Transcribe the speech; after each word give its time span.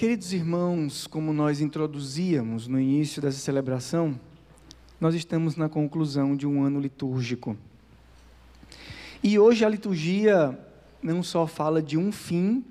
Queridos 0.00 0.32
irmãos, 0.32 1.06
como 1.06 1.30
nós 1.30 1.60
introduzíamos 1.60 2.66
no 2.66 2.80
início 2.80 3.20
dessa 3.20 3.36
celebração, 3.36 4.18
nós 4.98 5.14
estamos 5.14 5.56
na 5.56 5.68
conclusão 5.68 6.34
de 6.34 6.46
um 6.46 6.64
ano 6.64 6.80
litúrgico. 6.80 7.54
E 9.22 9.38
hoje 9.38 9.62
a 9.62 9.68
liturgia 9.68 10.58
não 11.02 11.22
só 11.22 11.46
fala 11.46 11.82
de 11.82 11.98
um 11.98 12.10
fim, 12.10 12.64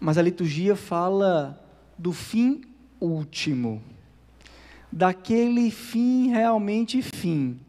mas 0.00 0.16
a 0.16 0.22
liturgia 0.22 0.74
fala 0.74 1.62
do 1.98 2.10
fim 2.10 2.62
último. 2.98 3.82
Daquele 4.90 5.70
fim 5.70 6.30
realmente 6.30 7.02
fim. 7.02 7.60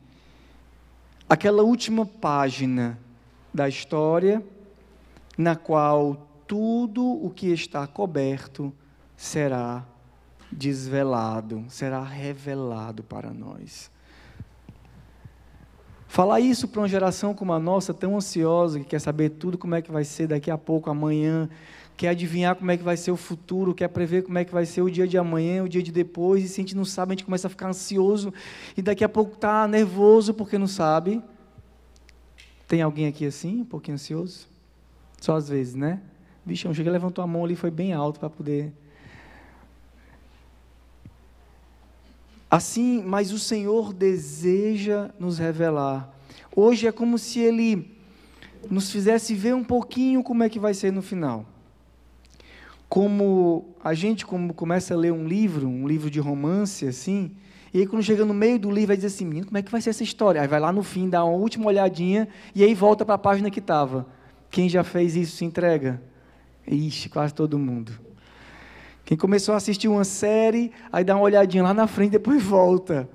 Aquela 1.28 1.62
última 1.62 2.06
página 2.06 2.98
da 3.54 3.68
história 3.68 4.42
na 5.38 5.58
qual 5.58 6.27
tudo 6.48 7.04
o 7.04 7.30
que 7.30 7.48
está 7.48 7.86
coberto 7.86 8.74
será 9.16 9.86
desvelado, 10.52 11.66
será 11.68 12.02
revelado 12.04 13.04
para 13.04 13.32
nós. 13.32 13.92
Falar 16.08 16.40
isso 16.40 16.68
para 16.68 16.82
uma 16.82 16.88
geração 16.88 17.34
como 17.34 17.52
a 17.52 17.60
nossa, 17.60 17.94
tão 17.94 18.16
ansiosa, 18.16 18.80
que 18.80 18.86
quer 18.86 19.00
saber 19.00 19.32
tudo 19.32 19.58
como 19.58 19.76
é 19.76 19.82
que 19.82 19.92
vai 19.92 20.06
ser 20.06 20.28
daqui 20.28 20.50
a 20.50 20.58
pouco, 20.58 20.90
amanhã, 20.90 21.50
quer 21.98 22.10
adivinhar 22.10 22.56
como 22.56 22.72
é 22.72 22.78
que 22.78 22.84
vai 22.84 22.96
ser 22.96 23.12
o 23.12 23.18
futuro, 23.18 23.76
quer 23.76 23.90
prever 23.90 24.24
como 24.24 24.38
é 24.38 24.46
que 24.46 24.54
vai 24.54 24.66
ser 24.66 24.82
o 24.82 24.90
dia 24.90 25.06
de 25.06 25.18
amanhã, 25.18 25.64
o 25.64 25.70
dia 25.70 25.84
de 25.84 25.92
depois, 25.92 26.46
e 26.46 26.48
se 26.48 26.62
a 26.62 26.64
gente 26.64 26.76
não 26.76 26.86
sabe, 26.86 27.12
a 27.12 27.14
gente 27.16 27.26
começa 27.26 27.48
a 27.48 27.50
ficar 27.50 27.68
ansioso, 27.68 28.34
e 28.76 28.82
daqui 28.82 29.04
a 29.04 29.10
pouco 29.10 29.34
está 29.34 29.68
nervoso 29.68 30.34
porque 30.34 30.58
não 30.58 30.68
sabe. 30.68 31.22
Tem 32.68 32.82
alguém 32.82 33.08
aqui 33.08 33.26
assim, 33.26 33.62
um 33.62 33.66
pouquinho 33.66 33.96
ansioso? 33.96 34.48
Só 35.20 35.36
às 35.36 35.50
vezes, 35.50 35.76
né? 35.76 36.02
Bichão, 36.48 36.74
chega 36.74 36.90
levantou 36.90 37.22
a 37.22 37.28
mão 37.28 37.44
ali, 37.44 37.58
foi 37.58 37.70
bem 37.70 37.92
alto 37.92 38.22
para 38.22 38.30
poder. 38.30 38.72
Assim, 42.50 43.04
mas 43.04 43.34
o 43.34 43.38
Senhor 43.38 43.94
deseja 43.94 45.10
nos 45.20 45.38
revelar. 45.38 46.10
Hoje 46.56 46.88
é 46.88 46.92
como 46.92 47.18
se 47.18 47.40
Ele 47.40 47.98
nos 48.72 48.90
fizesse 48.90 49.36
ver 49.36 49.54
um 49.54 49.64
pouquinho 49.64 50.24
como 50.24 50.42
é 50.42 50.50
que 50.50 50.58
vai 50.58 50.74
ser 50.74 50.92
no 50.94 51.02
final. 51.02 51.46
Como 52.88 53.76
a 53.84 53.94
gente 53.94 54.26
como 54.26 54.54
começa 54.54 54.94
a 54.94 54.98
ler 54.98 55.12
um 55.12 55.28
livro, 55.28 55.68
um 55.68 55.86
livro 55.86 56.10
de 56.10 56.22
romance, 56.22 56.88
assim, 56.88 57.36
e 57.74 57.80
aí 57.80 57.86
quando 57.86 58.02
chega 58.02 58.24
no 58.24 58.34
meio 58.34 58.58
do 58.58 58.72
livro, 58.72 58.88
vai 58.88 58.96
dizer 58.96 59.08
assim, 59.08 59.26
menino, 59.26 59.48
como 59.48 59.58
é 59.58 59.62
que 59.62 59.70
vai 59.70 59.82
ser 59.82 59.90
essa 59.90 60.04
história? 60.04 60.42
Aí 60.42 60.48
vai 60.48 60.62
lá 60.62 60.72
no 60.72 60.82
fim, 60.82 61.10
dá 61.10 61.26
uma 61.26 61.38
última 61.38 61.66
olhadinha, 61.66 62.30
e 62.56 62.64
aí 62.64 62.74
volta 62.74 63.04
para 63.04 63.16
a 63.16 63.18
página 63.20 63.52
que 63.52 63.60
estava. 63.60 64.08
Quem 64.50 64.70
já 64.70 64.86
fez 64.86 65.18
isso 65.18 65.36
se 65.36 65.44
entrega? 65.44 66.02
Ixi, 66.68 67.10
quase 67.10 67.34
todo 67.34 67.58
mundo. 67.58 67.92
Quem 69.06 69.18
começou 69.18 69.54
a 69.54 69.58
assistir 69.58 69.88
uma 69.88 70.04
série, 70.04 70.72
aí 70.92 71.04
dá 71.04 71.16
uma 71.16 71.24
olhadinha 71.24 71.64
lá 71.64 71.74
na 71.74 71.88
frente, 71.88 72.12
depois 72.12 72.44
volta. 72.44 73.10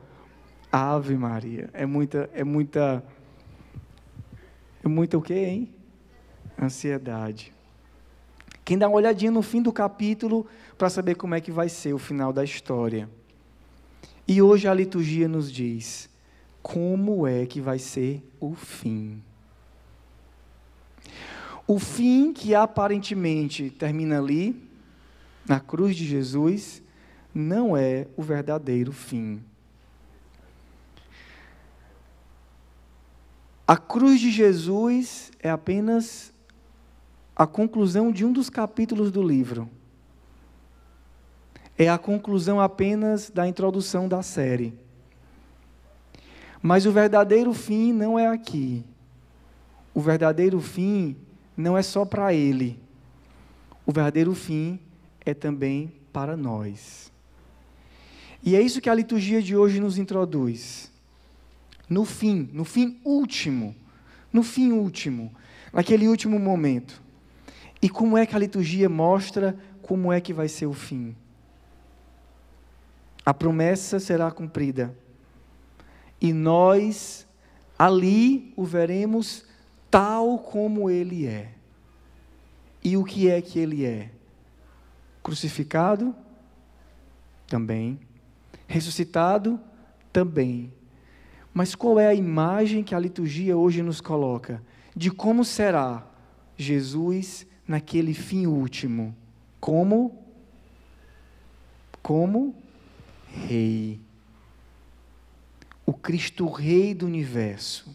Ave 0.70 1.14
Maria, 1.16 1.68
é 1.74 1.84
muita, 1.84 2.30
é 2.32 2.42
muita, 2.42 3.04
é 4.82 4.88
muita 4.88 5.18
o 5.18 5.22
quê, 5.22 5.34
hein? 5.34 5.74
Ansiedade. 6.58 7.52
Quem 8.64 8.78
dá 8.78 8.88
uma 8.88 8.96
olhadinha 8.96 9.30
no 9.30 9.42
fim 9.42 9.60
do 9.60 9.70
capítulo 9.70 10.46
para 10.78 10.88
saber 10.88 11.14
como 11.16 11.34
é 11.34 11.40
que 11.42 11.50
vai 11.50 11.68
ser 11.68 11.92
o 11.92 11.98
final 11.98 12.32
da 12.32 12.42
história. 12.42 13.06
E 14.26 14.40
hoje 14.40 14.66
a 14.66 14.72
liturgia 14.72 15.28
nos 15.28 15.52
diz 15.52 16.08
como 16.62 17.26
é 17.26 17.44
que 17.44 17.60
vai 17.60 17.78
ser 17.78 18.26
o 18.40 18.54
fim. 18.54 19.22
O 21.72 21.78
fim 21.78 22.34
que 22.34 22.54
aparentemente 22.54 23.70
termina 23.70 24.18
ali, 24.18 24.62
na 25.48 25.58
cruz 25.58 25.96
de 25.96 26.04
Jesus, 26.04 26.82
não 27.34 27.74
é 27.74 28.06
o 28.14 28.22
verdadeiro 28.22 28.92
fim. 28.92 29.42
A 33.66 33.74
cruz 33.74 34.20
de 34.20 34.30
Jesus 34.30 35.30
é 35.40 35.48
apenas 35.48 36.30
a 37.34 37.46
conclusão 37.46 38.12
de 38.12 38.22
um 38.22 38.34
dos 38.34 38.50
capítulos 38.50 39.10
do 39.10 39.22
livro. 39.22 39.66
É 41.78 41.88
a 41.88 41.96
conclusão 41.96 42.60
apenas 42.60 43.30
da 43.30 43.48
introdução 43.48 44.06
da 44.06 44.22
série. 44.22 44.78
Mas 46.60 46.84
o 46.84 46.92
verdadeiro 46.92 47.54
fim 47.54 47.94
não 47.94 48.18
é 48.18 48.26
aqui. 48.26 48.84
O 49.94 50.02
verdadeiro 50.02 50.60
fim 50.60 51.16
não 51.56 51.76
é 51.76 51.82
só 51.82 52.04
para 52.04 52.32
ele. 52.32 52.80
O 53.84 53.92
verdadeiro 53.92 54.34
fim 54.34 54.78
é 55.24 55.34
também 55.34 55.92
para 56.12 56.36
nós. 56.36 57.12
E 58.42 58.56
é 58.56 58.60
isso 58.60 58.80
que 58.80 58.90
a 58.90 58.94
liturgia 58.94 59.40
de 59.40 59.56
hoje 59.56 59.80
nos 59.80 59.98
introduz. 59.98 60.90
No 61.88 62.04
fim, 62.04 62.48
no 62.52 62.64
fim 62.64 63.00
último, 63.04 63.74
no 64.32 64.42
fim 64.42 64.72
último, 64.72 65.32
naquele 65.72 66.08
último 66.08 66.38
momento. 66.38 67.00
E 67.80 67.88
como 67.88 68.16
é 68.16 68.24
que 68.24 68.34
a 68.34 68.38
liturgia 68.38 68.88
mostra 68.88 69.56
como 69.82 70.12
é 70.12 70.20
que 70.20 70.32
vai 70.32 70.48
ser 70.48 70.66
o 70.66 70.72
fim? 70.72 71.14
A 73.24 73.34
promessa 73.34 74.00
será 74.00 74.30
cumprida. 74.30 74.96
E 76.20 76.32
nós 76.32 77.26
ali 77.78 78.52
o 78.56 78.64
veremos 78.64 79.44
tal 79.92 80.38
como 80.38 80.88
ele 80.88 81.26
é. 81.26 81.52
E 82.82 82.96
o 82.96 83.04
que 83.04 83.28
é 83.28 83.42
que 83.42 83.58
ele 83.58 83.84
é? 83.84 84.10
Crucificado? 85.22 86.16
Também. 87.46 88.00
Ressuscitado? 88.66 89.60
Também. 90.10 90.72
Mas 91.52 91.74
qual 91.74 92.00
é 92.00 92.06
a 92.06 92.14
imagem 92.14 92.82
que 92.82 92.94
a 92.94 92.98
liturgia 92.98 93.54
hoje 93.54 93.82
nos 93.82 94.00
coloca 94.00 94.62
de 94.96 95.10
como 95.10 95.44
será 95.44 96.06
Jesus 96.56 97.46
naquele 97.68 98.14
fim 98.14 98.46
último? 98.46 99.14
Como? 99.60 100.24
Como? 102.02 102.56
Rei. 103.28 104.00
O 105.84 105.92
Cristo 105.92 106.48
Rei 106.48 106.94
do 106.94 107.04
universo 107.04 107.94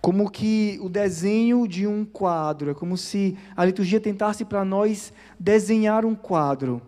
como 0.00 0.30
que 0.30 0.78
o 0.80 0.88
desenho 0.88 1.66
de 1.66 1.86
um 1.86 2.04
quadro, 2.04 2.70
é 2.70 2.74
como 2.74 2.96
se 2.96 3.36
a 3.56 3.64
liturgia 3.64 4.00
tentasse 4.00 4.44
para 4.44 4.64
nós 4.64 5.12
desenhar 5.38 6.04
um 6.04 6.14
quadro. 6.14 6.80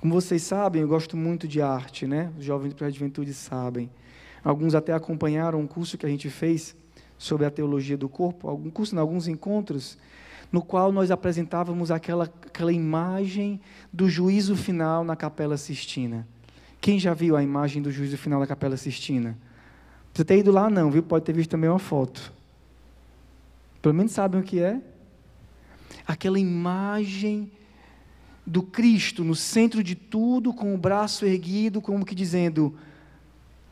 Como 0.00 0.14
vocês 0.14 0.42
sabem, 0.42 0.82
eu 0.82 0.88
gosto 0.88 1.16
muito 1.16 1.46
de 1.46 1.60
arte, 1.60 2.06
né? 2.06 2.32
Os 2.38 2.44
jovens 2.44 2.74
para 2.74 2.86
a 2.86 2.90
juventude 2.90 3.32
sabem. 3.34 3.90
Alguns 4.42 4.74
até 4.74 4.92
acompanharam 4.92 5.60
um 5.60 5.66
curso 5.66 5.96
que 5.96 6.06
a 6.06 6.08
gente 6.08 6.28
fez 6.28 6.76
sobre 7.16 7.46
a 7.46 7.50
teologia 7.50 7.96
do 7.96 8.08
corpo, 8.08 8.48
algum 8.48 8.68
curso, 8.68 8.98
alguns 8.98 9.28
encontros, 9.28 9.96
no 10.50 10.60
qual 10.60 10.90
nós 10.90 11.10
apresentávamos 11.10 11.90
aquela, 11.90 12.24
aquela 12.24 12.72
imagem 12.72 13.60
do 13.92 14.08
juízo 14.08 14.56
final 14.56 15.04
na 15.04 15.14
Capela 15.14 15.56
Sistina. 15.56 16.26
Quem 16.80 16.98
já 16.98 17.14
viu 17.14 17.36
a 17.36 17.42
imagem 17.42 17.80
do 17.80 17.92
juízo 17.92 18.18
final 18.18 18.40
na 18.40 18.46
Capela 18.46 18.76
Sistina? 18.76 19.38
Precisa 20.12 20.24
ter 20.26 20.38
ido 20.38 20.52
lá, 20.52 20.68
não, 20.68 20.90
viu? 20.90 21.02
Pode 21.02 21.24
ter 21.24 21.32
visto 21.32 21.50
também 21.50 21.70
uma 21.70 21.78
foto. 21.78 22.32
Pelo 23.80 23.94
menos 23.94 24.12
sabem 24.12 24.40
o 24.40 24.44
que 24.44 24.60
é? 24.60 24.80
Aquela 26.06 26.38
imagem 26.38 27.50
do 28.46 28.62
Cristo 28.62 29.24
no 29.24 29.34
centro 29.34 29.82
de 29.82 29.94
tudo, 29.94 30.52
com 30.52 30.74
o 30.74 30.78
braço 30.78 31.24
erguido, 31.24 31.80
como 31.80 32.04
que 32.04 32.14
dizendo: 32.14 32.74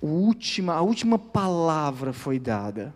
última, 0.00 0.74
a 0.74 0.80
última 0.80 1.18
palavra 1.18 2.12
foi 2.12 2.38
dada. 2.38 2.94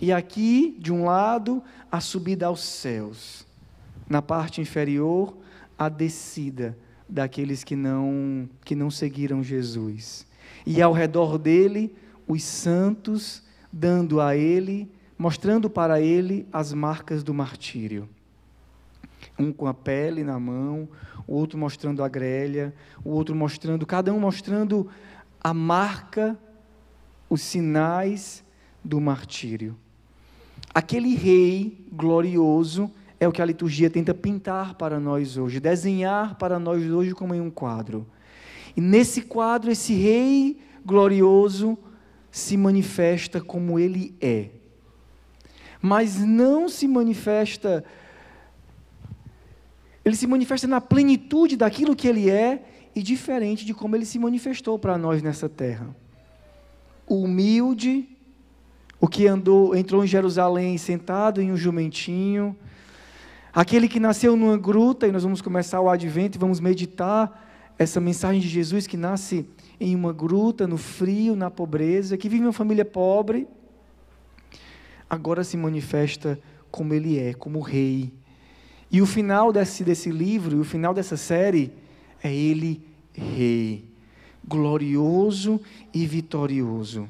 E 0.00 0.12
aqui, 0.12 0.76
de 0.78 0.92
um 0.92 1.04
lado, 1.04 1.62
a 1.90 2.00
subida 2.00 2.46
aos 2.46 2.60
céus. 2.62 3.46
Na 4.08 4.22
parte 4.22 4.60
inferior, 4.60 5.36
a 5.78 5.88
descida 5.88 6.76
daqueles 7.08 7.62
que 7.62 7.76
não, 7.76 8.48
que 8.64 8.74
não 8.74 8.90
seguiram 8.90 9.42
Jesus. 9.42 10.26
E 10.64 10.80
ao 10.80 10.92
redor 10.92 11.38
dele, 11.38 11.94
os 12.28 12.44
santos, 12.44 13.42
dando 13.72 14.20
a 14.20 14.36
ele, 14.36 14.88
mostrando 15.18 15.68
para 15.70 16.00
ele 16.00 16.46
as 16.52 16.72
marcas 16.74 17.24
do 17.24 17.32
martírio. 17.32 18.08
Um 19.38 19.50
com 19.50 19.66
a 19.66 19.74
pele 19.74 20.22
na 20.22 20.38
mão, 20.38 20.88
o 21.26 21.34
outro 21.34 21.58
mostrando 21.58 22.04
a 22.04 22.08
grelha, 22.08 22.74
o 23.02 23.10
outro 23.10 23.34
mostrando, 23.34 23.86
cada 23.86 24.12
um 24.12 24.20
mostrando 24.20 24.88
a 25.40 25.54
marca, 25.54 26.38
os 27.30 27.40
sinais 27.40 28.44
do 28.84 29.00
martírio. 29.00 29.76
Aquele 30.74 31.14
rei 31.14 31.84
glorioso 31.90 32.90
é 33.18 33.26
o 33.26 33.32
que 33.32 33.42
a 33.42 33.44
liturgia 33.44 33.90
tenta 33.90 34.14
pintar 34.14 34.74
para 34.74 35.00
nós 35.00 35.36
hoje, 35.36 35.58
desenhar 35.58 36.36
para 36.36 36.58
nós 36.58 36.84
hoje 36.84 37.14
como 37.14 37.34
em 37.34 37.40
um 37.40 37.50
quadro. 37.50 38.06
E 38.76 38.80
nesse 38.80 39.22
quadro, 39.22 39.70
esse 39.70 39.94
rei 39.94 40.60
glorioso 40.84 41.76
se 42.38 42.56
manifesta 42.56 43.40
como 43.40 43.78
ele 43.78 44.14
é. 44.20 44.48
Mas 45.80 46.18
não 46.18 46.68
se 46.68 46.88
manifesta. 46.88 47.84
Ele 50.04 50.16
se 50.16 50.26
manifesta 50.26 50.66
na 50.66 50.80
plenitude 50.80 51.56
daquilo 51.56 51.94
que 51.94 52.08
ele 52.08 52.30
é 52.30 52.62
e 52.94 53.02
diferente 53.02 53.64
de 53.64 53.74
como 53.74 53.94
ele 53.94 54.04
se 54.04 54.18
manifestou 54.18 54.78
para 54.78 54.96
nós 54.96 55.22
nessa 55.22 55.48
terra. 55.48 55.94
Humilde, 57.06 58.08
o 59.00 59.06
que 59.06 59.26
andou, 59.26 59.76
entrou 59.76 60.04
em 60.04 60.06
Jerusalém 60.06 60.76
sentado 60.78 61.40
em 61.40 61.52
um 61.52 61.56
jumentinho, 61.56 62.56
aquele 63.52 63.88
que 63.88 64.00
nasceu 64.00 64.36
numa 64.36 64.56
gruta, 64.56 65.06
e 65.06 65.12
nós 65.12 65.22
vamos 65.22 65.40
começar 65.40 65.80
o 65.80 65.88
advento 65.88 66.36
e 66.36 66.40
vamos 66.40 66.60
meditar 66.60 67.46
essa 67.78 68.00
mensagem 68.00 68.40
de 68.40 68.48
Jesus 68.48 68.86
que 68.86 68.96
nasce 68.96 69.48
em 69.80 69.94
uma 69.94 70.12
gruta, 70.12 70.66
no 70.66 70.76
frio, 70.76 71.36
na 71.36 71.50
pobreza, 71.50 72.16
que 72.16 72.28
vive 72.28 72.44
uma 72.44 72.52
família 72.52 72.84
pobre, 72.84 73.46
agora 75.08 75.44
se 75.44 75.56
manifesta 75.56 76.38
como 76.70 76.92
ele 76.94 77.18
é, 77.18 77.32
como 77.34 77.60
rei. 77.60 78.12
E 78.90 79.00
o 79.00 79.06
final 79.06 79.52
desse, 79.52 79.84
desse 79.84 80.10
livro, 80.10 80.60
o 80.60 80.64
final 80.64 80.92
dessa 80.92 81.16
série, 81.16 81.72
é 82.22 82.34
ele 82.34 82.82
rei, 83.14 83.84
glorioso 84.46 85.60
e 85.92 86.06
vitorioso. 86.06 87.08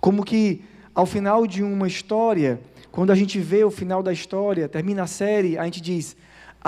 Como 0.00 0.24
que 0.24 0.62
ao 0.94 1.06
final 1.06 1.46
de 1.46 1.62
uma 1.62 1.86
história, 1.86 2.60
quando 2.90 3.10
a 3.10 3.14
gente 3.14 3.38
vê 3.38 3.64
o 3.64 3.70
final 3.70 4.02
da 4.02 4.12
história, 4.12 4.68
termina 4.68 5.02
a 5.02 5.06
série, 5.06 5.58
a 5.58 5.64
gente 5.64 5.80
diz: 5.80 6.16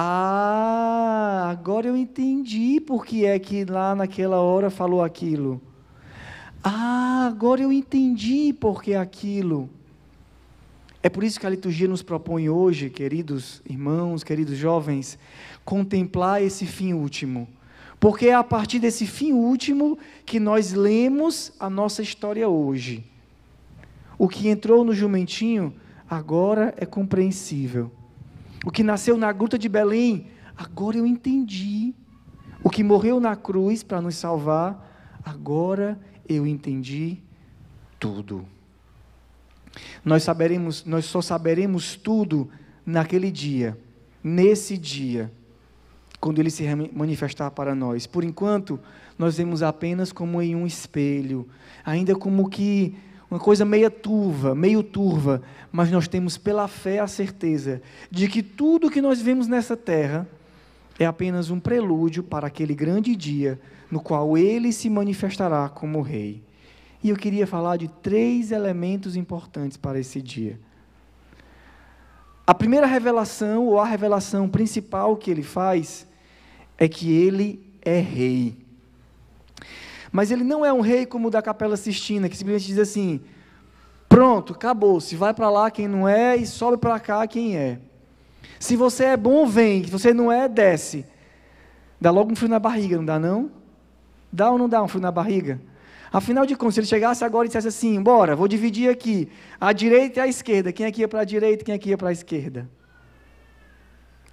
Ah, 0.00 1.48
agora 1.50 1.88
eu 1.88 1.96
entendi 1.96 2.80
por 2.80 3.04
que 3.04 3.26
é 3.26 3.36
que 3.36 3.64
lá 3.64 3.96
naquela 3.96 4.36
hora 4.36 4.70
falou 4.70 5.02
aquilo. 5.02 5.60
Ah, 6.62 7.26
agora 7.26 7.62
eu 7.62 7.72
entendi 7.72 8.52
por 8.52 8.80
que 8.80 8.94
aquilo. 8.94 9.68
É 11.02 11.08
por 11.08 11.24
isso 11.24 11.40
que 11.40 11.46
a 11.48 11.50
liturgia 11.50 11.88
nos 11.88 12.00
propõe 12.00 12.48
hoje, 12.48 12.88
queridos 12.88 13.60
irmãos, 13.68 14.22
queridos 14.22 14.56
jovens, 14.56 15.18
contemplar 15.64 16.40
esse 16.40 16.64
fim 16.64 16.92
último. 16.92 17.48
Porque 17.98 18.28
é 18.28 18.34
a 18.34 18.44
partir 18.44 18.78
desse 18.78 19.04
fim 19.04 19.32
último 19.32 19.98
que 20.24 20.38
nós 20.38 20.74
lemos 20.74 21.52
a 21.58 21.68
nossa 21.68 22.02
história 22.02 22.48
hoje. 22.48 23.04
O 24.16 24.28
que 24.28 24.46
entrou 24.48 24.84
no 24.84 24.94
jumentinho 24.94 25.74
agora 26.08 26.72
é 26.76 26.86
compreensível. 26.86 27.90
O 28.64 28.70
que 28.70 28.82
nasceu 28.82 29.16
na 29.16 29.32
gruta 29.32 29.58
de 29.58 29.68
Belém, 29.68 30.26
agora 30.56 30.96
eu 30.96 31.06
entendi. 31.06 31.94
O 32.62 32.70
que 32.70 32.82
morreu 32.82 33.20
na 33.20 33.36
cruz 33.36 33.82
para 33.82 34.00
nos 34.00 34.16
salvar, 34.16 35.18
agora 35.24 35.98
eu 36.28 36.46
entendi 36.46 37.18
tudo. 37.98 38.44
Nós 40.04 40.22
saberemos, 40.22 40.84
nós 40.84 41.04
só 41.04 41.20
saberemos 41.20 41.96
tudo 41.96 42.50
naquele 42.84 43.30
dia, 43.30 43.78
nesse 44.22 44.76
dia, 44.76 45.32
quando 46.20 46.40
ele 46.40 46.50
se 46.50 46.64
manifestar 46.92 47.50
para 47.50 47.74
nós. 47.74 48.06
Por 48.06 48.24
enquanto, 48.24 48.80
nós 49.18 49.36
vemos 49.36 49.62
apenas 49.62 50.12
como 50.12 50.42
em 50.42 50.56
um 50.56 50.66
espelho, 50.66 51.48
ainda 51.84 52.14
como 52.16 52.48
que 52.48 52.96
uma 53.30 53.38
coisa 53.38 53.64
meia 53.64 53.90
turva, 53.90 54.54
meio 54.54 54.82
turva, 54.82 55.42
mas 55.70 55.90
nós 55.90 56.08
temos 56.08 56.38
pela 56.38 56.66
fé 56.66 56.98
a 56.98 57.06
certeza 57.06 57.82
de 58.10 58.26
que 58.28 58.42
tudo 58.42 58.90
que 58.90 59.02
nós 59.02 59.20
vemos 59.20 59.46
nessa 59.46 59.76
terra 59.76 60.26
é 60.98 61.06
apenas 61.06 61.50
um 61.50 61.60
prelúdio 61.60 62.22
para 62.22 62.46
aquele 62.46 62.74
grande 62.74 63.14
dia 63.14 63.60
no 63.90 64.00
qual 64.00 64.36
ele 64.36 64.72
se 64.72 64.88
manifestará 64.90 65.68
como 65.68 66.00
rei. 66.00 66.42
E 67.02 67.10
eu 67.10 67.16
queria 67.16 67.46
falar 67.46 67.76
de 67.76 67.88
três 67.88 68.50
elementos 68.50 69.14
importantes 69.14 69.76
para 69.76 69.98
esse 69.98 70.20
dia. 70.20 70.58
A 72.46 72.54
primeira 72.54 72.86
revelação, 72.86 73.66
ou 73.66 73.78
a 73.78 73.86
revelação 73.86 74.48
principal 74.48 75.16
que 75.16 75.30
ele 75.30 75.42
faz, 75.42 76.06
é 76.76 76.88
que 76.88 77.12
ele 77.12 77.60
é 77.82 78.00
rei. 78.00 78.56
Mas 80.10 80.30
ele 80.30 80.44
não 80.44 80.64
é 80.64 80.72
um 80.72 80.80
rei 80.80 81.04
como 81.06 81.28
o 81.28 81.30
da 81.30 81.42
Capela 81.42 81.76
Sistina, 81.76 82.28
que 82.28 82.36
simplesmente 82.36 82.66
diz 82.66 82.78
assim: 82.78 83.20
pronto, 84.08 84.52
acabou, 84.52 85.00
se 85.00 85.16
vai 85.16 85.34
para 85.34 85.50
lá 85.50 85.70
quem 85.70 85.86
não 85.86 86.08
é 86.08 86.36
e 86.36 86.46
sobe 86.46 86.76
para 86.78 86.98
cá 86.98 87.26
quem 87.26 87.56
é. 87.56 87.78
Se 88.58 88.76
você 88.76 89.04
é 89.04 89.16
bom, 89.16 89.46
vem, 89.46 89.84
se 89.84 89.90
você 89.90 90.12
não 90.12 90.32
é, 90.32 90.48
desce. 90.48 91.04
Dá 92.00 92.10
logo 92.10 92.32
um 92.32 92.36
frio 92.36 92.48
na 92.48 92.58
barriga, 92.58 92.96
não 92.96 93.04
dá 93.04 93.18
não? 93.18 93.50
Dá 94.32 94.50
ou 94.50 94.58
não 94.58 94.68
dá 94.68 94.82
um 94.82 94.88
frio 94.88 95.00
na 95.00 95.10
barriga? 95.10 95.60
Afinal 96.12 96.46
de 96.46 96.56
contas, 96.56 96.74
se 96.74 96.80
ele 96.80 96.86
chegasse 96.86 97.24
agora 97.24 97.46
e 97.46 97.48
dissesse 97.48 97.68
assim: 97.68 98.02
bora, 98.02 98.34
vou 98.34 98.48
dividir 98.48 98.90
aqui, 98.90 99.28
a 99.60 99.72
direita 99.72 100.20
e 100.20 100.22
a 100.22 100.26
esquerda, 100.26 100.72
quem 100.72 100.86
aqui 100.86 101.02
ia 101.02 101.08
para 101.08 101.20
a 101.20 101.24
direita, 101.24 101.64
quem 101.64 101.74
aqui 101.74 101.90
ia 101.90 101.98
para 101.98 102.08
a 102.08 102.12
esquerda? 102.12 102.68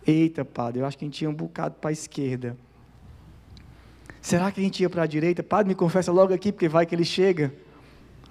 Eita, 0.07 0.45
padre, 0.45 0.81
eu 0.81 0.85
acho 0.85 0.97
que 0.97 1.03
a 1.03 1.07
gente 1.07 1.21
ia 1.21 1.29
um 1.29 1.33
bocado 1.33 1.75
para 1.81 1.89
a 1.89 1.93
esquerda. 1.93 2.55
Será 4.25 4.51
que 4.51 4.59
a 4.59 4.63
gente 4.63 4.81
ia 4.81 4.89
para 4.89 5.03
a 5.03 5.07
direita? 5.07 5.43
Padre, 5.43 5.69
me 5.69 5.75
confessa 5.75 6.11
logo 6.11 6.33
aqui, 6.33 6.51
porque 6.51 6.67
vai 6.67 6.85
que 6.85 6.95
ele 6.95 7.05
chega. 7.05 7.53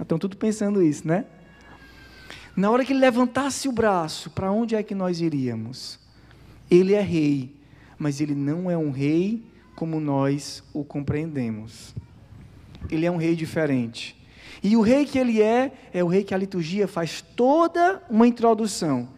Estão 0.01 0.19
tudo 0.19 0.37
pensando 0.37 0.83
isso, 0.83 1.07
né? 1.07 1.25
Na 2.57 2.71
hora 2.71 2.85
que 2.85 2.93
ele 2.93 3.01
levantasse 3.01 3.69
o 3.69 3.73
braço, 3.73 4.31
para 4.31 4.51
onde 4.51 4.75
é 4.75 4.83
que 4.83 4.95
nós 4.95 5.21
iríamos? 5.21 6.01
Ele 6.71 6.95
é 6.95 7.01
rei, 7.01 7.55
mas 7.97 8.21
ele 8.21 8.35
não 8.35 8.71
é 8.71 8.77
um 8.77 8.91
rei 8.91 9.45
como 9.77 10.01
nós 10.01 10.65
o 10.73 10.85
compreendemos 10.85 11.95
ele 12.91 13.07
é 13.07 13.11
um 13.11 13.17
rei 13.17 13.35
diferente. 13.35 14.17
E 14.63 14.77
o 14.77 14.81
rei 14.81 15.05
que 15.05 15.19
ele 15.19 15.43
é, 15.43 15.73
é 15.93 16.03
o 16.03 16.07
rei 16.07 16.25
que 16.25 16.35
a 16.35 16.39
liturgia 16.39 16.89
faz 16.89 17.23
toda 17.37 18.03
uma 18.09 18.27
introdução. 18.27 19.09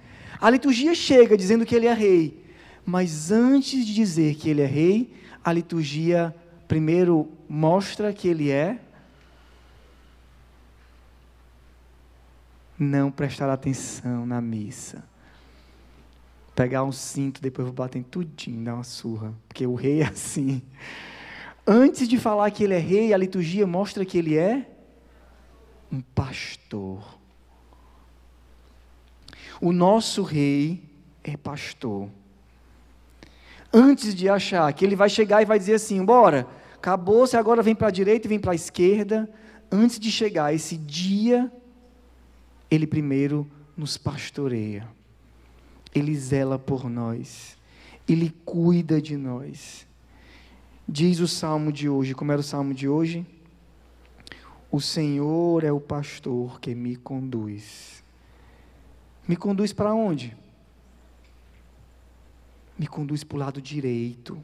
A 0.40 0.50
liturgia 0.50 0.94
chega 0.94 1.36
dizendo 1.36 1.64
que 1.64 1.74
ele 1.74 1.86
é 1.86 1.92
rei, 1.92 2.44
mas 2.84 3.30
antes 3.30 3.84
de 3.84 3.94
dizer 3.94 4.34
que 4.34 4.48
ele 4.48 4.60
é 4.60 4.66
rei, 4.66 5.12
a 5.42 5.52
liturgia 5.52 6.34
primeiro 6.66 7.30
mostra 7.48 8.12
que 8.12 8.28
ele 8.28 8.50
é. 8.50 8.80
Não 12.78 13.10
prestar 13.10 13.50
atenção 13.50 14.26
na 14.26 14.40
missa. 14.40 15.02
Pegar 16.54 16.84
um 16.84 16.92
cinto, 16.92 17.40
depois 17.40 17.66
vou 17.66 17.74
bater 17.74 17.98
em 17.98 18.02
tudinho, 18.02 18.64
dar 18.64 18.74
uma 18.74 18.84
surra. 18.84 19.34
Porque 19.48 19.66
o 19.66 19.74
rei 19.74 20.02
é 20.02 20.06
assim. 20.06 20.62
Antes 21.66 22.08
de 22.08 22.18
falar 22.18 22.50
que 22.50 22.64
ele 22.64 22.74
é 22.74 22.78
rei, 22.78 23.12
a 23.12 23.16
liturgia 23.16 23.66
mostra 23.66 24.04
que 24.04 24.18
ele 24.18 24.36
é 24.36 24.70
um 25.90 26.00
pastor. 26.00 27.18
O 29.60 29.72
nosso 29.72 30.22
rei 30.22 30.82
é 31.24 31.36
pastor. 31.36 32.08
Antes 33.72 34.14
de 34.14 34.28
achar 34.28 34.72
que 34.72 34.84
ele 34.84 34.96
vai 34.96 35.08
chegar 35.08 35.42
e 35.42 35.44
vai 35.44 35.58
dizer 35.58 35.74
assim: 35.74 36.04
bora, 36.04 36.46
acabou, 36.74 37.26
você 37.26 37.36
agora 37.36 37.62
vem 37.62 37.74
para 37.74 37.88
a 37.88 37.90
direita 37.90 38.26
e 38.26 38.28
vem 38.28 38.38
para 38.38 38.52
a 38.52 38.54
esquerda. 38.54 39.28
Antes 39.70 39.98
de 39.98 40.10
chegar 40.10 40.54
esse 40.54 40.76
dia, 40.76 41.50
ele 42.70 42.86
primeiro 42.86 43.46
nos 43.76 43.96
pastoreia. 43.96 44.88
Ele 45.94 46.14
zela 46.16 46.58
por 46.58 46.88
nós. 46.88 47.56
Ele 48.08 48.32
cuida 48.44 49.00
de 49.00 49.16
nós. 49.16 49.86
Diz 50.88 51.18
o 51.18 51.26
salmo 51.26 51.72
de 51.72 51.88
hoje, 51.88 52.14
como 52.14 52.30
era 52.30 52.40
o 52.40 52.44
salmo 52.44 52.72
de 52.72 52.88
hoje? 52.88 53.26
O 54.70 54.80
Senhor 54.80 55.64
é 55.64 55.72
o 55.72 55.80
pastor 55.80 56.60
que 56.60 56.74
me 56.74 56.96
conduz. 56.96 58.04
Me 59.26 59.36
conduz 59.36 59.72
para 59.72 59.92
onde? 59.92 60.36
Me 62.78 62.86
conduz 62.86 63.24
para 63.24 63.36
o 63.36 63.40
lado 63.40 63.60
direito, 63.60 64.38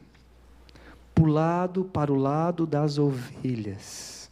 para 1.13 1.23
o 1.23 1.27
lado, 1.27 1.85
para 1.85 2.11
o 2.11 2.15
lado 2.15 2.65
das 2.65 2.97
ovelhas. 2.97 4.31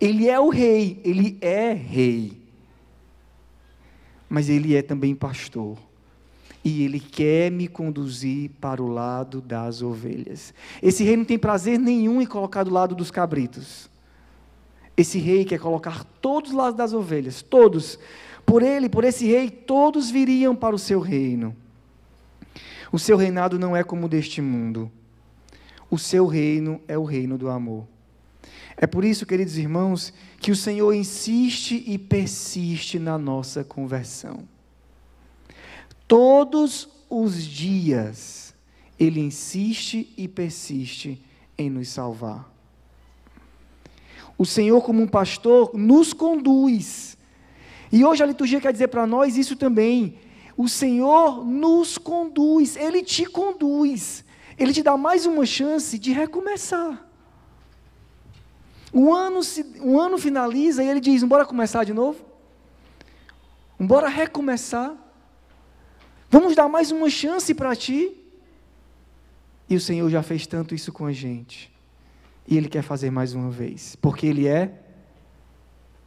Ele 0.00 0.28
é 0.28 0.38
o 0.38 0.48
rei, 0.48 1.00
ele 1.04 1.36
é 1.40 1.72
rei, 1.72 2.40
mas 4.28 4.48
ele 4.48 4.76
é 4.76 4.82
também 4.82 5.14
pastor 5.14 5.76
e 6.64 6.82
ele 6.82 7.00
quer 7.00 7.50
me 7.50 7.66
conduzir 7.66 8.50
para 8.60 8.82
o 8.82 8.88
lado 8.88 9.40
das 9.40 9.80
ovelhas. 9.82 10.52
Esse 10.82 11.04
rei 11.04 11.16
não 11.16 11.24
tem 11.24 11.38
prazer 11.38 11.78
nenhum 11.78 12.20
em 12.20 12.26
colocar 12.26 12.64
do 12.64 12.70
lado 12.70 12.94
dos 12.94 13.10
cabritos. 13.10 13.88
Esse 14.96 15.18
rei 15.18 15.44
quer 15.44 15.58
colocar 15.58 16.04
todos 16.20 16.50
os 16.50 16.56
lados 16.56 16.76
das 16.76 16.92
ovelhas, 16.92 17.40
todos. 17.40 17.98
Por 18.44 18.62
ele, 18.62 18.88
por 18.88 19.04
esse 19.04 19.26
rei, 19.26 19.48
todos 19.50 20.10
viriam 20.10 20.54
para 20.54 20.74
o 20.74 20.78
seu 20.78 21.00
reino. 21.00 21.56
O 22.90 22.98
seu 22.98 23.16
reinado 23.16 23.58
não 23.58 23.76
é 23.76 23.82
como 23.82 24.06
o 24.06 24.08
deste 24.08 24.40
mundo. 24.40 24.90
O 25.90 25.98
seu 25.98 26.26
reino 26.26 26.80
é 26.88 26.96
o 26.98 27.04
reino 27.04 27.36
do 27.36 27.48
amor. 27.48 27.86
É 28.76 28.86
por 28.86 29.04
isso, 29.04 29.26
queridos 29.26 29.58
irmãos, 29.58 30.12
que 30.38 30.50
o 30.50 30.56
Senhor 30.56 30.92
insiste 30.92 31.82
e 31.86 31.98
persiste 31.98 32.98
na 32.98 33.18
nossa 33.18 33.64
conversão. 33.64 34.48
Todos 36.06 36.88
os 37.10 37.42
dias, 37.42 38.54
Ele 38.98 39.20
insiste 39.20 40.12
e 40.16 40.28
persiste 40.28 41.20
em 41.56 41.68
nos 41.68 41.88
salvar. 41.88 42.48
O 44.38 44.46
Senhor, 44.46 44.80
como 44.82 45.02
um 45.02 45.08
pastor, 45.08 45.72
nos 45.74 46.12
conduz. 46.12 47.18
E 47.90 48.04
hoje 48.04 48.22
a 48.22 48.26
liturgia 48.26 48.60
quer 48.60 48.72
dizer 48.72 48.88
para 48.88 49.06
nós 49.06 49.36
isso 49.36 49.56
também. 49.56 50.16
O 50.58 50.68
Senhor 50.68 51.44
nos 51.44 51.96
conduz, 51.96 52.74
Ele 52.74 53.00
te 53.00 53.24
conduz, 53.24 54.24
Ele 54.58 54.72
te 54.72 54.82
dá 54.82 54.96
mais 54.96 55.24
uma 55.24 55.46
chance 55.46 55.96
de 55.96 56.10
recomeçar. 56.10 57.08
Um 58.92 59.14
ano, 59.14 59.38
um 59.80 60.00
ano 60.00 60.18
finaliza 60.18 60.82
e 60.82 60.88
Ele 60.88 60.98
diz: 60.98 61.22
Bora 61.22 61.46
começar 61.46 61.84
de 61.84 61.92
novo? 61.92 62.18
Bora 63.78 64.08
recomeçar? 64.08 64.96
Vamos 66.28 66.56
dar 66.56 66.68
mais 66.68 66.90
uma 66.90 67.08
chance 67.08 67.54
para 67.54 67.76
ti? 67.76 68.16
E 69.70 69.76
o 69.76 69.80
Senhor 69.80 70.10
já 70.10 70.24
fez 70.24 70.44
tanto 70.44 70.74
isso 70.74 70.90
com 70.92 71.06
a 71.06 71.12
gente. 71.12 71.72
E 72.48 72.56
Ele 72.56 72.68
quer 72.68 72.82
fazer 72.82 73.12
mais 73.12 73.32
uma 73.32 73.48
vez, 73.48 73.94
porque 73.94 74.26
Ele 74.26 74.48
é 74.48 74.72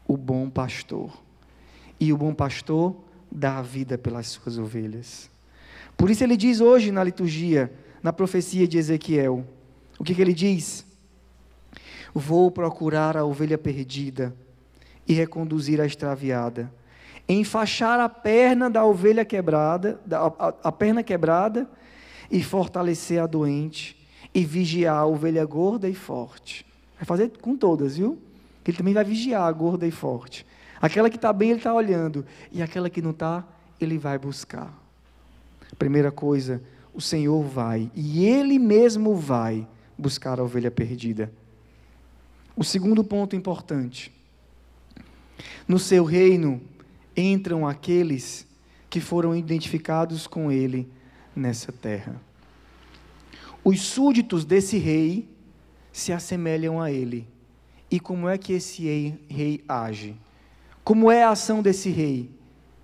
o 0.05 0.17
bom 0.17 0.49
pastor. 0.49 1.09
E 1.97 2.11
o 2.11 2.17
bom 2.17 2.33
pastor 2.33 2.97
dá 3.31 3.57
a 3.57 3.61
vida 3.61 3.97
pelas 3.97 4.27
suas 4.27 4.57
ovelhas. 4.57 5.29
Por 5.95 6.09
isso 6.09 6.23
ele 6.23 6.35
diz 6.35 6.59
hoje 6.59 6.91
na 6.91 7.03
liturgia, 7.03 7.71
na 8.03 8.11
profecia 8.11 8.67
de 8.67 8.77
Ezequiel, 8.77 9.45
o 9.97 10.03
que, 10.03 10.15
que 10.15 10.21
ele 10.21 10.33
diz? 10.33 10.85
Vou 12.13 12.49
procurar 12.51 13.15
a 13.15 13.23
ovelha 13.23 13.57
perdida 13.57 14.35
e 15.07 15.13
reconduzir 15.13 15.79
a 15.79 15.85
extraviada, 15.85 16.71
enfaixar 17.27 17.99
a 17.99 18.09
perna 18.09 18.69
da 18.69 18.83
ovelha 18.83 19.23
quebrada, 19.23 19.99
a, 20.11 20.53
a, 20.63 20.71
perna 20.71 21.03
quebrada 21.03 21.69
e 22.29 22.43
fortalecer 22.43 23.21
a 23.21 23.27
doente 23.27 23.95
e 24.33 24.43
vigiar 24.43 24.97
a 24.97 25.05
ovelha 25.05 25.45
gorda 25.45 25.87
e 25.87 25.93
forte. 25.93 26.65
Vai 26.97 27.05
fazer 27.05 27.31
com 27.39 27.55
todas, 27.55 27.97
viu? 27.97 28.17
Ele 28.65 28.77
também 28.77 28.93
vai 28.93 29.03
vigiar 29.03 29.43
a 29.43 29.51
gorda 29.51 29.87
e 29.87 29.91
forte. 29.91 30.45
Aquela 30.81 31.09
que 31.09 31.15
está 31.15 31.31
bem, 31.31 31.51
ele 31.51 31.59
está 31.59 31.73
olhando. 31.73 32.25
E 32.51 32.61
aquela 32.61 32.89
que 32.89 33.01
não 33.01 33.11
está, 33.11 33.47
ele 33.79 33.97
vai 33.97 34.17
buscar. 34.17 34.73
Primeira 35.77 36.11
coisa, 36.11 36.61
o 36.93 37.01
Senhor 37.01 37.43
vai. 37.43 37.91
E 37.95 38.25
Ele 38.25 38.59
mesmo 38.59 39.15
vai 39.15 39.67
buscar 39.97 40.39
a 40.39 40.43
ovelha 40.43 40.71
perdida. 40.71 41.31
O 42.55 42.63
segundo 42.63 43.03
ponto 43.03 43.35
importante. 43.35 44.11
No 45.67 45.79
seu 45.79 46.03
reino 46.03 46.61
entram 47.15 47.67
aqueles 47.67 48.47
que 48.89 48.99
foram 48.99 49.35
identificados 49.35 50.27
com 50.27 50.51
Ele 50.51 50.89
nessa 51.35 51.71
terra. 51.71 52.19
Os 53.63 53.81
súditos 53.81 54.43
desse 54.43 54.77
rei 54.77 55.29
se 55.91 56.11
assemelham 56.11 56.81
a 56.81 56.91
ele. 56.91 57.27
E 57.89 57.99
como 57.99 58.27
é 58.27 58.37
que 58.37 58.53
esse 58.53 58.83
rei, 59.29 59.63
age? 59.67 60.15
Como 60.83 61.11
é 61.11 61.23
a 61.23 61.29
ação 61.29 61.61
desse 61.61 61.89
rei? 61.89 62.29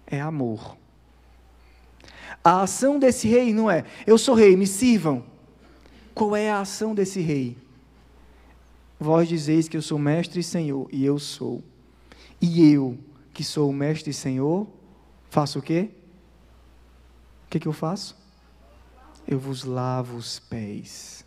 É 0.05 0.21
amor. 0.21 0.77
A 2.43 2.61
ação 2.61 2.97
desse 2.97 3.27
rei 3.27 3.53
não 3.53 3.69
é, 3.69 3.83
eu 4.05 4.17
sou 4.17 4.35
rei, 4.35 4.55
me 4.55 4.67
sirvam. 4.67 5.23
Qual 6.13 6.35
é 6.35 6.49
a 6.49 6.61
ação 6.61 6.95
desse 6.95 7.19
rei? 7.19 7.57
Vós 8.99 9.27
dizeis 9.27 9.67
que 9.67 9.77
eu 9.77 9.81
sou 9.81 9.99
mestre 9.99 10.39
e 10.39 10.43
senhor, 10.43 10.87
e 10.91 11.05
eu 11.05 11.19
sou. 11.19 11.63
E 12.41 12.71
eu, 12.71 12.97
que 13.33 13.43
sou 13.43 13.69
o 13.69 13.73
mestre 13.73 14.11
e 14.11 14.13
senhor, 14.13 14.67
faço 15.29 15.59
o 15.59 15.61
quê? 15.61 15.89
O 17.45 17.49
que, 17.49 17.59
que 17.59 17.67
eu 17.67 17.73
faço? 17.73 18.17
eu 19.27 19.37
vos 19.37 19.63
lavo 19.65 20.15
os 20.15 20.39
pés. 20.39 21.25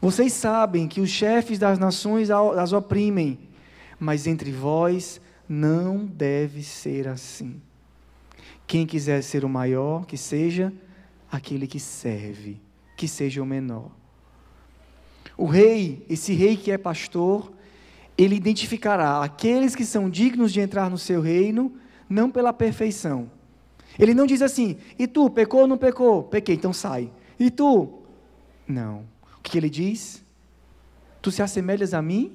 Vocês 0.00 0.32
sabem 0.32 0.88
que 0.88 1.00
os 1.00 1.10
chefes 1.10 1.58
das 1.58 1.78
nações 1.78 2.30
as 2.30 2.72
oprimem, 2.72 3.38
mas 4.00 4.26
entre 4.26 4.50
vós 4.50 5.20
não 5.52 6.06
deve 6.06 6.62
ser 6.62 7.06
assim. 7.06 7.60
Quem 8.66 8.86
quiser 8.86 9.22
ser 9.22 9.44
o 9.44 9.48
maior, 9.50 10.06
que 10.06 10.16
seja 10.16 10.72
aquele 11.30 11.66
que 11.66 11.78
serve, 11.78 12.58
que 12.96 13.06
seja 13.06 13.42
o 13.42 13.46
menor. 13.46 13.90
O 15.36 15.44
rei, 15.44 16.06
esse 16.08 16.32
rei 16.32 16.56
que 16.56 16.70
é 16.70 16.78
pastor, 16.78 17.52
ele 18.16 18.34
identificará 18.34 19.22
aqueles 19.22 19.76
que 19.76 19.84
são 19.84 20.08
dignos 20.08 20.54
de 20.54 20.60
entrar 20.60 20.88
no 20.88 20.96
seu 20.96 21.20
reino, 21.20 21.76
não 22.08 22.30
pela 22.30 22.54
perfeição, 22.54 23.30
ele 23.98 24.14
não 24.14 24.26
diz 24.26 24.40
assim, 24.40 24.78
e 24.98 25.06
tu, 25.06 25.28
pecou 25.28 25.60
ou 25.60 25.66
não 25.66 25.76
pecou? 25.76 26.22
Pequei, 26.22 26.54
então 26.54 26.72
sai. 26.72 27.12
E 27.38 27.50
tu? 27.50 28.00
Não. 28.66 29.04
O 29.36 29.42
que 29.42 29.58
ele 29.58 29.68
diz? 29.68 30.24
Tu 31.20 31.30
se 31.30 31.42
assemelhas 31.42 31.92
a 31.92 32.00
mim? 32.00 32.32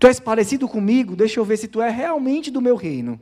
Tu 0.00 0.06
és 0.06 0.18
parecido 0.18 0.66
comigo? 0.66 1.14
Deixa 1.14 1.38
eu 1.38 1.44
ver 1.44 1.58
se 1.58 1.68
tu 1.68 1.82
é 1.82 1.90
realmente 1.90 2.50
do 2.50 2.62
meu 2.62 2.74
reino. 2.74 3.20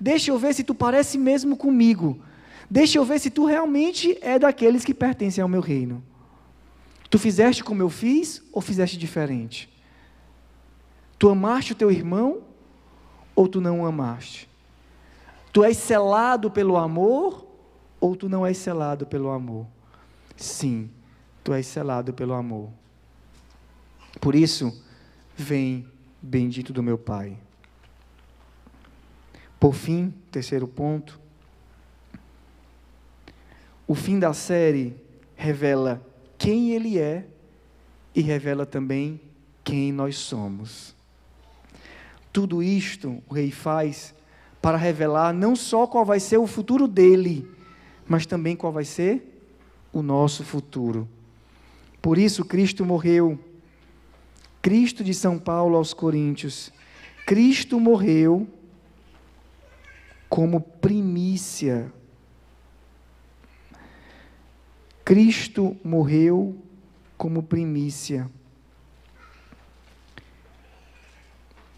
Deixa 0.00 0.32
eu 0.32 0.38
ver 0.38 0.52
se 0.52 0.64
tu 0.64 0.74
parece 0.74 1.16
mesmo 1.16 1.56
comigo. 1.56 2.20
Deixa 2.68 2.98
eu 2.98 3.04
ver 3.04 3.20
se 3.20 3.30
tu 3.30 3.46
realmente 3.46 4.18
é 4.20 4.36
daqueles 4.36 4.84
que 4.84 4.92
pertencem 4.92 5.40
ao 5.40 5.48
meu 5.48 5.60
reino. 5.60 6.02
Tu 7.08 7.20
fizeste 7.20 7.62
como 7.62 7.82
eu 7.82 7.88
fiz 7.88 8.42
ou 8.52 8.60
fizeste 8.60 8.98
diferente? 8.98 9.72
Tu 11.20 11.28
amaste 11.28 11.72
o 11.72 11.76
teu 11.76 11.90
irmão 11.90 12.42
ou 13.34 13.46
tu 13.46 13.60
não 13.60 13.82
o 13.82 13.86
amaste? 13.86 14.48
Tu 15.52 15.62
és 15.62 15.76
selado 15.76 16.50
pelo 16.50 16.76
amor 16.76 17.46
ou 18.00 18.16
tu 18.16 18.28
não 18.28 18.44
és 18.44 18.58
selado 18.58 19.06
pelo 19.06 19.30
amor? 19.30 19.66
Sim, 20.36 20.90
tu 21.44 21.54
és 21.54 21.64
selado 21.64 22.12
pelo 22.12 22.34
amor. 22.34 22.70
Por 24.20 24.34
isso, 24.34 24.84
vem, 25.36 25.86
bendito 26.20 26.72
do 26.72 26.82
meu 26.82 26.98
Pai. 26.98 27.38
Por 29.58 29.74
fim, 29.74 30.14
terceiro 30.30 30.68
ponto. 30.68 31.20
O 33.86 33.94
fim 33.94 34.18
da 34.18 34.32
série 34.32 34.94
revela 35.34 36.04
quem 36.36 36.72
Ele 36.72 36.98
é 36.98 37.26
e 38.14 38.20
revela 38.20 38.66
também 38.66 39.20
quem 39.64 39.92
nós 39.92 40.16
somos. 40.16 40.94
Tudo 42.32 42.62
isto 42.62 43.22
o 43.28 43.34
Rei 43.34 43.50
faz 43.50 44.14
para 44.60 44.76
revelar 44.76 45.32
não 45.32 45.56
só 45.56 45.86
qual 45.86 46.04
vai 46.04 46.20
ser 46.20 46.36
o 46.36 46.46
futuro 46.46 46.86
dele, 46.86 47.48
mas 48.06 48.26
também 48.26 48.56
qual 48.56 48.72
vai 48.72 48.84
ser 48.84 49.42
o 49.92 50.02
nosso 50.02 50.44
futuro. 50.44 51.08
Por 52.00 52.18
isso 52.18 52.44
Cristo 52.44 52.84
morreu. 52.84 53.38
Cristo 54.68 55.02
de 55.02 55.14
São 55.14 55.38
Paulo 55.38 55.78
aos 55.78 55.94
Coríntios. 55.94 56.70
Cristo 57.26 57.80
morreu 57.80 58.46
como 60.28 60.60
primícia. 60.60 61.90
Cristo 65.02 65.74
morreu 65.82 66.54
como 67.16 67.42
primícia. 67.42 68.30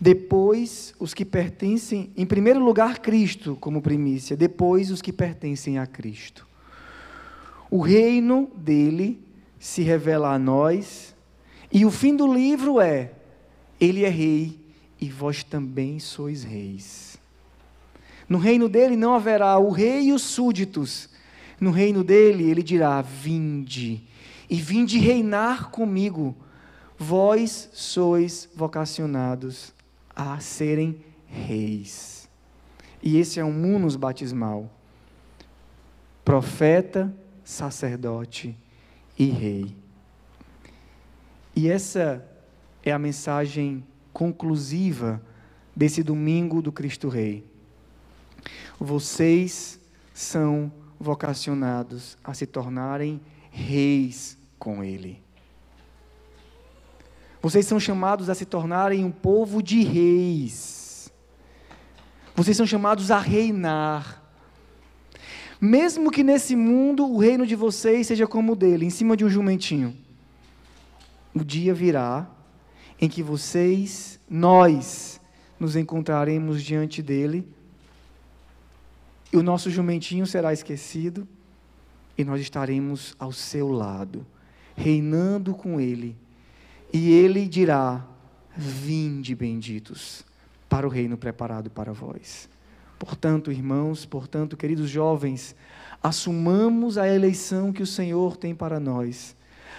Depois, 0.00 0.92
os 0.98 1.14
que 1.14 1.24
pertencem, 1.24 2.10
em 2.16 2.26
primeiro 2.26 2.58
lugar, 2.58 2.98
Cristo 2.98 3.56
como 3.60 3.80
primícia, 3.80 4.36
depois, 4.36 4.90
os 4.90 5.00
que 5.00 5.12
pertencem 5.12 5.78
a 5.78 5.86
Cristo. 5.86 6.44
O 7.70 7.78
reino 7.78 8.50
dele 8.56 9.22
se 9.60 9.80
revela 9.82 10.34
a 10.34 10.38
nós, 10.40 11.09
e 11.72 11.84
o 11.84 11.90
fim 11.90 12.16
do 12.16 12.32
livro 12.32 12.80
é: 12.80 13.12
Ele 13.80 14.04
é 14.04 14.08
rei 14.08 14.58
e 15.00 15.08
vós 15.08 15.44
também 15.44 15.98
sois 15.98 16.42
reis. 16.42 17.18
No 18.28 18.38
reino 18.38 18.68
dele 18.68 18.96
não 18.96 19.14
haverá 19.14 19.58
o 19.58 19.70
rei 19.70 20.08
e 20.08 20.12
os 20.12 20.22
súditos. 20.22 21.08
No 21.60 21.70
reino 21.70 22.02
dele, 22.04 22.48
ele 22.48 22.62
dirá: 22.62 23.02
Vinde, 23.02 24.02
e 24.48 24.56
vinde 24.56 24.98
reinar 24.98 25.70
comigo. 25.70 26.36
Vós 26.98 27.70
sois 27.72 28.48
vocacionados 28.54 29.72
a 30.14 30.38
serem 30.38 31.02
reis. 31.26 32.28
E 33.02 33.16
esse 33.16 33.40
é 33.40 33.44
um 33.44 33.52
munus 33.52 33.96
batismal. 33.96 34.70
Profeta, 36.24 37.14
sacerdote 37.42 38.56
e 39.18 39.26
rei. 39.26 39.79
E 41.60 41.68
essa 41.68 42.26
é 42.82 42.90
a 42.90 42.98
mensagem 42.98 43.84
conclusiva 44.14 45.20
desse 45.76 46.02
domingo 46.02 46.62
do 46.62 46.72
Cristo 46.72 47.10
Rei. 47.10 47.44
Vocês 48.78 49.78
são 50.14 50.72
vocacionados 50.98 52.16
a 52.24 52.32
se 52.32 52.46
tornarem 52.46 53.20
reis 53.50 54.38
com 54.58 54.82
Ele. 54.82 55.22
Vocês 57.42 57.66
são 57.66 57.78
chamados 57.78 58.30
a 58.30 58.34
se 58.34 58.46
tornarem 58.46 59.04
um 59.04 59.10
povo 59.10 59.62
de 59.62 59.82
reis. 59.82 61.12
Vocês 62.34 62.56
são 62.56 62.66
chamados 62.66 63.10
a 63.10 63.18
reinar. 63.18 64.22
Mesmo 65.60 66.10
que 66.10 66.24
nesse 66.24 66.56
mundo 66.56 67.06
o 67.06 67.18
reino 67.18 67.46
de 67.46 67.54
vocês 67.54 68.06
seja 68.06 68.26
como 68.26 68.52
o 68.52 68.56
dele, 68.56 68.86
em 68.86 68.90
cima 68.90 69.14
de 69.14 69.26
um 69.26 69.28
jumentinho. 69.28 70.08
O 71.34 71.44
dia 71.44 71.72
virá 71.72 72.28
em 73.00 73.08
que 73.08 73.22
vocês, 73.22 74.20
nós, 74.28 75.20
nos 75.58 75.76
encontraremos 75.76 76.62
diante 76.62 77.02
dele 77.02 77.46
E 79.32 79.36
o 79.36 79.42
nosso 79.42 79.70
jumentinho 79.70 80.26
será 80.26 80.52
esquecido 80.52 81.28
e 82.18 82.24
nós 82.24 82.40
estaremos 82.40 83.14
ao 83.18 83.32
seu 83.32 83.70
lado, 83.70 84.26
reinando 84.76 85.54
com 85.54 85.80
ele. 85.80 86.16
E 86.92 87.12
ele 87.12 87.46
dirá: 87.46 88.04
Vinde, 88.56 89.34
benditos, 89.34 90.24
para 90.68 90.86
o 90.86 90.90
reino 90.90 91.16
preparado 91.16 91.70
para 91.70 91.92
vós. 91.92 92.48
Portanto, 92.98 93.50
irmãos, 93.50 94.04
portanto, 94.04 94.56
queridos 94.56 94.90
jovens, 94.90 95.56
assumamos 96.02 96.98
a 96.98 97.08
eleição 97.08 97.72
que 97.72 97.82
o 97.82 97.86
Senhor 97.86 98.36
tem 98.36 98.54
para 98.54 98.78
nós. 98.78 99.34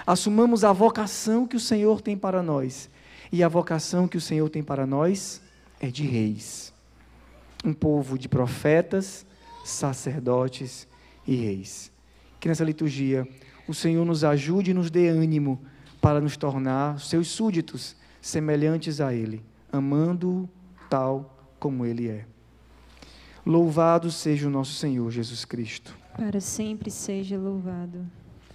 Assumamos 0.06 0.64
a 0.64 0.72
vocação 0.72 1.48
que 1.48 1.56
o 1.56 1.60
Senhor 1.60 2.02
tem 2.02 2.18
para 2.18 2.42
nós. 2.42 2.90
E 3.32 3.44
a 3.44 3.48
vocação 3.48 4.08
que 4.08 4.18
o 4.18 4.22
Senhor 4.22 4.50
tem 4.50 4.62
para 4.62 4.86
nós 4.86 5.42
é 5.80 5.88
de 5.88 6.06
reis. 6.06 6.74
Um 7.64 7.74
povo 7.74 8.18
de 8.18 8.28
profetas, 8.28 9.26
sacerdotes 9.64 10.88
e 11.26 11.36
reis. 11.36 11.92
Que 12.40 12.48
nessa 12.48 12.64
liturgia 12.64 13.28
o 13.68 13.74
Senhor 13.74 14.04
nos 14.06 14.24
ajude 14.24 14.72
e 14.72 14.74
nos 14.74 14.90
dê 14.92 15.08
ânimo 15.08 15.62
para 16.02 16.20
nos 16.20 16.36
tornar 16.36 17.00
seus 17.00 17.28
súditos, 17.28 17.96
semelhantes 18.20 19.00
a 19.00 19.14
Ele, 19.14 19.46
amando-o 19.72 20.50
tal 20.90 21.38
como 21.60 21.86
Ele 21.86 22.10
é. 22.10 22.26
Louvado 23.46 24.12
seja 24.12 24.48
o 24.48 24.52
nosso 24.52 24.74
Senhor 24.74 25.10
Jesus 25.10 25.46
Cristo. 25.46 25.96
Para 26.18 26.42
sempre 26.42 26.92
seja 26.92 27.38
louvado. 27.38 28.06